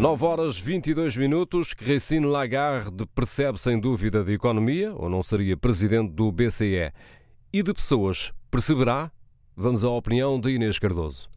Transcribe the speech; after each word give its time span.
9 0.00 0.24
horas 0.24 0.58
22 0.58 1.14
minutos. 1.14 1.74
Christine 1.74 2.24
Lagarde 2.24 3.04
percebe 3.14 3.60
sem 3.60 3.78
dúvida 3.78 4.24
de 4.24 4.32
economia, 4.32 4.94
ou 4.94 5.10
não 5.10 5.22
seria 5.22 5.58
presidente 5.58 6.12
do 6.12 6.32
BCE? 6.32 6.90
E 7.52 7.62
de 7.62 7.74
pessoas, 7.74 8.32
perceberá? 8.50 9.12
Vamos 9.54 9.84
à 9.84 9.90
opinião 9.90 10.40
de 10.40 10.52
Inês 10.52 10.78
Cardoso. 10.78 11.28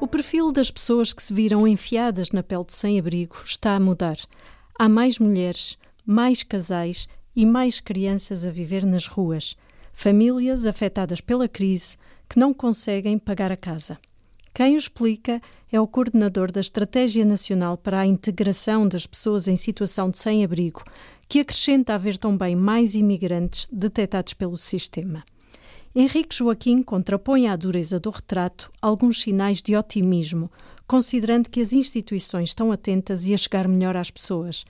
O 0.00 0.06
perfil 0.06 0.52
das 0.52 0.70
pessoas 0.70 1.12
que 1.12 1.24
se 1.24 1.34
viram 1.34 1.66
enfiadas 1.66 2.30
na 2.30 2.44
pele 2.44 2.64
de 2.64 2.72
sem-abrigo 2.72 3.34
está 3.44 3.74
a 3.74 3.80
mudar. 3.80 4.18
Há 4.78 4.88
mais 4.88 5.18
mulheres, 5.18 5.76
mais 6.06 6.44
casais 6.44 7.08
e 7.34 7.44
mais 7.44 7.80
crianças 7.80 8.46
a 8.46 8.50
viver 8.52 8.86
nas 8.86 9.08
ruas 9.08 9.56
famílias 9.92 10.66
afetadas 10.66 11.20
pela 11.20 11.48
crise 11.48 11.96
que 12.28 12.38
não 12.38 12.54
conseguem 12.54 13.18
pagar 13.18 13.50
a 13.50 13.56
casa. 13.56 13.98
Quem 14.52 14.74
o 14.74 14.78
explica 14.78 15.40
é 15.72 15.80
o 15.80 15.86
coordenador 15.86 16.50
da 16.50 16.60
Estratégia 16.60 17.24
Nacional 17.24 17.76
para 17.76 18.00
a 18.00 18.06
Integração 18.06 18.86
das 18.86 19.06
Pessoas 19.06 19.46
em 19.46 19.56
Situação 19.56 20.10
de 20.10 20.18
Sem-Abrigo, 20.18 20.82
que 21.28 21.40
acrescenta 21.40 21.94
haver 21.94 22.18
também 22.18 22.56
mais 22.56 22.94
imigrantes 22.96 23.68
detectados 23.70 24.34
pelo 24.34 24.56
sistema. 24.56 25.24
Henrique 25.94 26.36
Joaquim 26.36 26.82
contrapõe 26.82 27.48
à 27.48 27.56
dureza 27.56 27.98
do 27.98 28.10
retrato 28.10 28.70
alguns 28.80 29.20
sinais 29.22 29.60
de 29.60 29.76
otimismo, 29.76 30.50
considerando 30.86 31.48
que 31.48 31.60
as 31.60 31.72
instituições 31.72 32.50
estão 32.50 32.70
atentas 32.70 33.26
e 33.26 33.34
a 33.34 33.36
chegar 33.36 33.66
melhor 33.66 33.96
às 33.96 34.10
pessoas. 34.10 34.64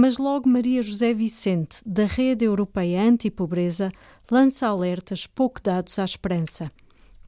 Mas 0.00 0.16
logo 0.16 0.48
Maria 0.48 0.80
José 0.80 1.12
Vicente, 1.12 1.82
da 1.84 2.04
Rede 2.04 2.44
Europeia 2.44 3.02
Anti-Pobreza, 3.02 3.90
lança 4.30 4.68
alertas 4.68 5.26
pouco 5.26 5.60
dados 5.60 5.98
à 5.98 6.04
esperança. 6.04 6.70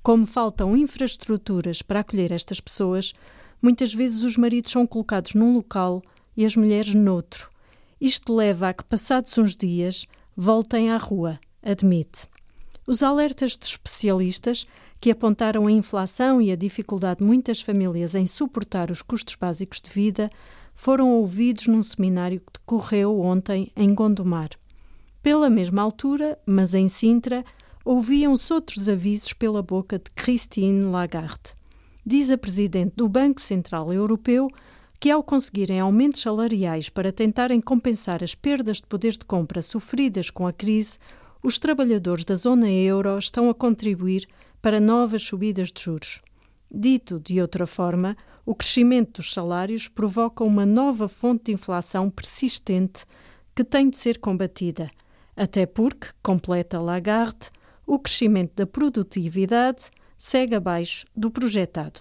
Como 0.05 0.25
faltam 0.25 0.77
infraestruturas 0.77 1.83
para 1.83 1.99
acolher 1.99 2.31
estas 2.31 2.61
pessoas, 2.61 3.13
muitas 3.61 3.93
vezes 3.93 4.23
os 4.23 4.37
maridos 4.37 4.71
são 4.71 4.87
colocados 4.87 5.35
num 5.35 5.57
local 5.57 6.01
e 6.37 6.47
as 6.47 6.55
mulheres 6.55 6.95
noutro. 6.95 7.51
Isto 8.01 8.33
leva 8.33 8.69
a 8.69 8.73
que, 8.73 8.85
passados 8.85 9.37
uns 9.37 9.57
dias, 9.57 10.07
voltem 10.37 10.91
à 10.91 10.97
rua, 10.97 11.41
admite. 11.61 12.29
Os 12.87 13.03
alertas 13.03 13.59
de 13.59 13.67
especialistas, 13.67 14.65
que 15.01 15.11
apontaram 15.11 15.67
a 15.67 15.73
inflação 15.73 16.41
e 16.41 16.53
a 16.53 16.57
dificuldade 16.57 17.19
de 17.19 17.27
muitas 17.27 17.61
famílias 17.61 18.15
em 18.15 18.29
suportar 18.29 18.93
os 18.93 19.03
custos 19.03 19.35
básicos 19.35 19.81
de 19.81 19.91
vida, 19.91 20.31
foram 20.81 21.11
ouvidos 21.11 21.67
num 21.67 21.83
seminário 21.83 22.41
que 22.41 22.59
decorreu 22.59 23.21
ontem 23.21 23.71
em 23.77 23.95
Gondomar. 23.95 24.49
Pela 25.23 25.51
mesma 25.51 25.83
altura, 25.83 26.39
mas 26.47 26.73
em 26.73 26.89
Sintra, 26.89 27.45
ouviam-se 27.85 28.51
outros 28.51 28.89
avisos 28.89 29.35
pela 29.35 29.63
boca 29.63 29.99
de 29.99 30.11
Christine 30.17 30.85
Lagarde. 30.85 31.55
Diz 32.03 32.31
a 32.31 32.39
presidente 32.39 32.95
do 32.97 33.11
Banco 33.11 33.43
Central 33.43 33.93
Europeu 33.93 34.49
que, 34.99 35.11
ao 35.11 35.23
conseguirem 35.23 35.81
aumentos 35.81 36.23
salariais 36.23 36.89
para 36.89 37.13
tentarem 37.13 37.61
compensar 37.61 38.25
as 38.25 38.35
perdas 38.35 38.79
de 38.79 38.87
poder 38.87 39.13
de 39.13 39.27
compra 39.27 39.61
sofridas 39.61 40.31
com 40.31 40.47
a 40.47 40.53
crise, 40.53 40.97
os 41.43 41.59
trabalhadores 41.59 42.25
da 42.25 42.37
zona 42.37 42.71
euro 42.71 43.19
estão 43.19 43.51
a 43.51 43.55
contribuir 43.55 44.27
para 44.63 44.81
novas 44.81 45.27
subidas 45.27 45.71
de 45.71 45.83
juros. 45.83 46.23
Dito 46.71 47.19
de 47.19 47.41
outra 47.41 47.67
forma, 47.67 48.17
o 48.47 48.55
crescimento 48.55 49.21
dos 49.21 49.33
salários 49.33 49.89
provoca 49.89 50.45
uma 50.45 50.65
nova 50.65 51.09
fonte 51.09 51.47
de 51.47 51.53
inflação 51.53 52.09
persistente 52.09 53.05
que 53.55 53.65
tem 53.65 53.91
de 53.91 53.97
ser 53.97 54.19
combatida 54.19 54.91
até 55.41 55.65
porque, 55.65 56.09
completa 56.23 56.79
Lagarde, 56.79 57.51
o 57.87 57.99
crescimento 57.99 58.53
da 58.57 58.67
produtividade 58.67 59.91
segue 60.19 60.55
abaixo 60.55 61.07
do 61.17 61.31
projetado. 61.31 62.01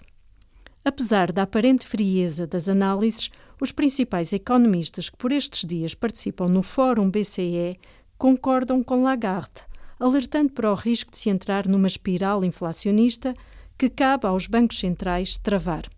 Apesar 0.84 1.32
da 1.32 1.44
aparente 1.44 1.86
frieza 1.86 2.46
das 2.46 2.68
análises, 2.68 3.30
os 3.58 3.72
principais 3.72 4.34
economistas 4.34 5.08
que 5.08 5.16
por 5.16 5.32
estes 5.32 5.66
dias 5.66 5.94
participam 5.94 6.48
no 6.48 6.62
Fórum 6.62 7.10
BCE 7.10 7.78
concordam 8.18 8.82
com 8.82 9.02
Lagarde, 9.02 9.62
alertando 9.98 10.52
para 10.52 10.70
o 10.70 10.74
risco 10.74 11.10
de 11.10 11.16
se 11.16 11.30
entrar 11.30 11.66
numa 11.66 11.86
espiral 11.86 12.44
inflacionista 12.44 13.34
que 13.80 13.88
cabe 13.88 14.26
aos 14.26 14.46
bancos 14.46 14.78
centrais 14.78 15.38
travar. 15.38 15.88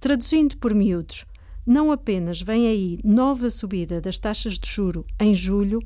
Traduzindo 0.00 0.56
por 0.56 0.74
miúdos, 0.74 1.24
não 1.64 1.92
apenas 1.92 2.42
vem 2.42 2.66
aí 2.66 2.98
nova 3.04 3.48
subida 3.48 4.00
das 4.00 4.18
taxas 4.18 4.58
de 4.58 4.68
juro 4.68 5.06
em 5.20 5.32
julho, 5.32 5.78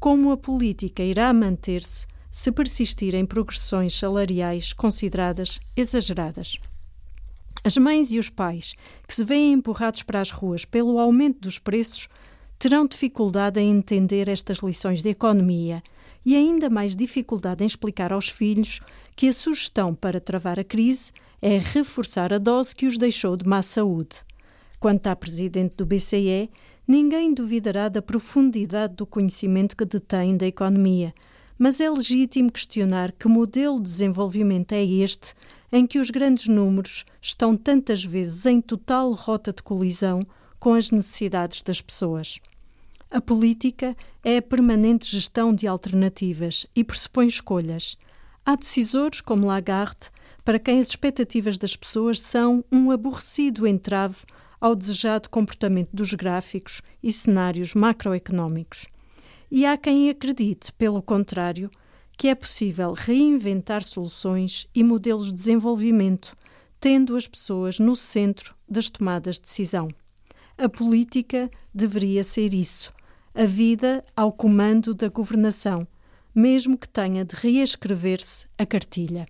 como 0.00 0.32
a 0.32 0.36
política 0.38 1.02
irá 1.02 1.30
manter-se 1.30 2.06
se 2.30 2.50
persistirem 2.50 3.26
progressões 3.26 3.92
salariais 3.98 4.72
consideradas 4.72 5.60
exageradas. 5.76 6.56
As 7.62 7.76
mães 7.76 8.10
e 8.10 8.18
os 8.18 8.30
pais, 8.30 8.72
que 9.06 9.14
se 9.14 9.26
veem 9.26 9.52
empurrados 9.52 10.02
para 10.02 10.22
as 10.22 10.30
ruas 10.30 10.64
pelo 10.64 10.98
aumento 10.98 11.40
dos 11.40 11.58
preços, 11.58 12.08
terão 12.58 12.86
dificuldade 12.86 13.60
em 13.60 13.70
entender 13.72 14.26
estas 14.26 14.60
lições 14.60 15.02
de 15.02 15.10
economia 15.10 15.82
e 16.24 16.36
ainda 16.36 16.68
mais 16.68 16.94
dificuldade 16.94 17.64
em 17.64 17.66
explicar 17.66 18.12
aos 18.12 18.28
filhos 18.28 18.80
que 19.16 19.28
a 19.28 19.32
sugestão 19.32 19.94
para 19.94 20.20
travar 20.20 20.58
a 20.58 20.64
crise 20.64 21.12
é 21.40 21.58
reforçar 21.58 22.32
a 22.32 22.38
dose 22.38 22.74
que 22.74 22.86
os 22.86 22.98
deixou 22.98 23.36
de 23.36 23.46
má 23.46 23.62
saúde. 23.62 24.24
Quanto 24.80 25.06
à 25.08 25.16
presidente 25.16 25.76
do 25.76 25.86
BCE, 25.86 26.50
ninguém 26.86 27.34
duvidará 27.34 27.88
da 27.88 28.00
profundidade 28.00 28.94
do 28.94 29.06
conhecimento 29.06 29.76
que 29.76 29.84
detém 29.84 30.36
da 30.36 30.46
economia, 30.46 31.12
mas 31.58 31.80
é 31.80 31.90
legítimo 31.90 32.52
questionar 32.52 33.12
que 33.12 33.26
modelo 33.26 33.78
de 33.78 33.84
desenvolvimento 33.84 34.72
é 34.72 34.84
este 34.84 35.34
em 35.72 35.86
que 35.86 35.98
os 35.98 36.10
grandes 36.10 36.46
números 36.46 37.04
estão 37.20 37.56
tantas 37.56 38.04
vezes 38.04 38.46
em 38.46 38.60
total 38.60 39.12
rota 39.12 39.52
de 39.52 39.62
colisão 39.62 40.24
com 40.58 40.74
as 40.74 40.90
necessidades 40.90 41.62
das 41.62 41.80
pessoas. 41.80 42.38
A 43.10 43.22
política 43.22 43.96
é 44.22 44.36
a 44.36 44.42
permanente 44.42 45.10
gestão 45.10 45.54
de 45.54 45.66
alternativas 45.66 46.66
e 46.76 46.84
pressupõe 46.84 47.26
escolhas. 47.26 47.96
Há 48.44 48.54
decisores 48.54 49.22
como 49.22 49.46
Lagarde, 49.46 50.10
para 50.44 50.58
quem 50.58 50.78
as 50.78 50.88
expectativas 50.88 51.56
das 51.56 51.74
pessoas 51.74 52.20
são 52.20 52.62
um 52.70 52.90
aborrecido 52.90 53.66
entrave 53.66 54.18
ao 54.60 54.74
desejado 54.74 55.30
comportamento 55.30 55.88
dos 55.90 56.12
gráficos 56.12 56.82
e 57.02 57.10
cenários 57.10 57.72
macroeconómicos. 57.74 58.86
E 59.50 59.64
há 59.64 59.78
quem 59.78 60.10
acredite, 60.10 60.70
pelo 60.74 61.02
contrário, 61.02 61.70
que 62.14 62.28
é 62.28 62.34
possível 62.34 62.92
reinventar 62.92 63.82
soluções 63.82 64.68
e 64.74 64.84
modelos 64.84 65.28
de 65.28 65.34
desenvolvimento, 65.34 66.36
tendo 66.78 67.16
as 67.16 67.26
pessoas 67.26 67.78
no 67.78 67.96
centro 67.96 68.54
das 68.68 68.90
tomadas 68.90 69.36
de 69.36 69.42
decisão. 69.42 69.88
A 70.58 70.68
política 70.68 71.50
deveria 71.72 72.22
ser 72.24 72.52
isso, 72.52 72.92
a 73.38 73.46
vida 73.46 74.04
ao 74.16 74.32
comando 74.32 74.92
da 74.92 75.06
governação, 75.08 75.86
mesmo 76.34 76.76
que 76.76 76.88
tenha 76.88 77.24
de 77.24 77.36
reescrever-se 77.36 78.48
a 78.58 78.66
cartilha. 78.66 79.26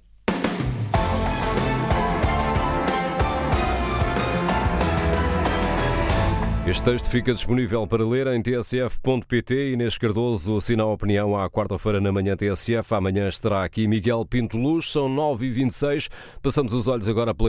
Este 6.68 6.84
texto 6.84 7.08
fica 7.08 7.32
disponível 7.32 7.86
para 7.86 8.06
ler 8.06 8.26
em 8.26 8.42
tsf.pt. 8.42 9.72
Inês 9.72 9.96
Cardoso 9.96 10.58
assina 10.58 10.82
a 10.82 10.86
opinião 10.86 11.34
à 11.34 11.48
quarta-feira 11.48 11.98
na 11.98 12.12
manhã 12.12 12.36
TSF. 12.36 12.94
Amanhã 12.94 13.26
estará 13.26 13.64
aqui 13.64 13.88
Miguel 13.88 14.26
Pinto 14.26 14.58
Luz. 14.58 14.92
São 14.92 15.08
9h26. 15.08 16.10
Passamos 16.42 16.74
os 16.74 16.86
olhos 16.86 17.08
agora 17.08 17.34
pela 17.34 17.46